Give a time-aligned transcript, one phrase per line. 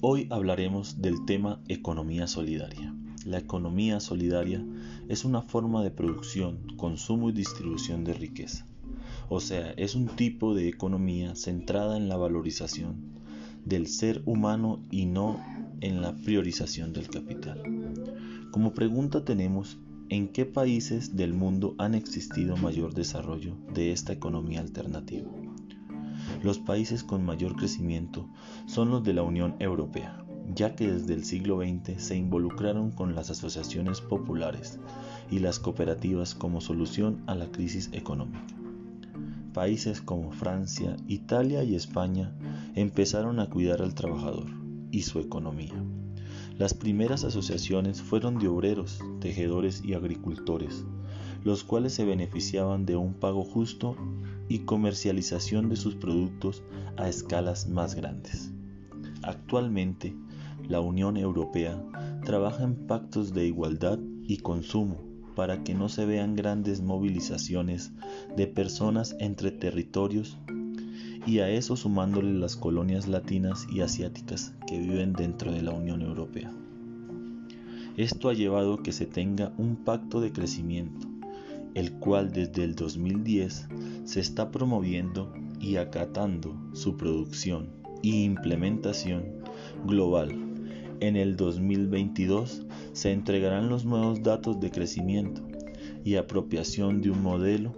[0.00, 2.94] Hoy hablaremos del tema economía solidaria.
[3.24, 4.64] La economía solidaria
[5.08, 8.64] es una forma de producción, consumo y distribución de riqueza.
[9.28, 12.94] O sea, es un tipo de economía centrada en la valorización
[13.64, 15.44] del ser humano y no
[15.80, 17.60] en la priorización del capital.
[18.52, 19.78] Como pregunta tenemos,
[20.10, 25.28] ¿en qué países del mundo han existido mayor desarrollo de esta economía alternativa?
[26.42, 28.28] Los países con mayor crecimiento
[28.66, 30.24] son los de la Unión Europea,
[30.54, 34.78] ya que desde el siglo XX se involucraron con las asociaciones populares
[35.30, 38.54] y las cooperativas como solución a la crisis económica.
[39.52, 42.32] Países como Francia, Italia y España
[42.76, 44.46] empezaron a cuidar al trabajador
[44.92, 45.74] y su economía.
[46.56, 50.84] Las primeras asociaciones fueron de obreros, tejedores y agricultores,
[51.42, 53.96] los cuales se beneficiaban de un pago justo
[54.48, 56.62] y comercialización de sus productos
[56.96, 58.50] a escalas más grandes.
[59.22, 60.14] Actualmente,
[60.68, 61.82] la Unión Europea
[62.24, 65.02] trabaja en pactos de igualdad y consumo
[65.34, 67.92] para que no se vean grandes movilizaciones
[68.36, 70.38] de personas entre territorios
[71.26, 76.02] y a eso sumándole las colonias latinas y asiáticas que viven dentro de la Unión
[76.02, 76.50] Europea.
[77.96, 81.17] Esto ha llevado a que se tenga un pacto de crecimiento
[81.74, 83.68] el cual desde el 2010
[84.04, 87.70] se está promoviendo y acatando su producción
[88.02, 89.24] e implementación
[89.86, 90.30] global.
[91.00, 95.42] En el 2022 se entregarán los nuevos datos de crecimiento
[96.04, 97.72] y apropiación de un modelo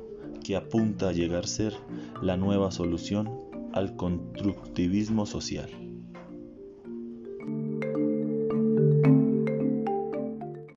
[0.45, 1.75] que apunta a llegar a ser
[2.23, 3.29] la nueva solución
[3.73, 5.90] al constructivismo social.